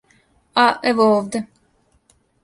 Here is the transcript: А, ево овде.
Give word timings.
А, 0.61 0.63
ево 0.91 1.05
овде. 1.17 1.39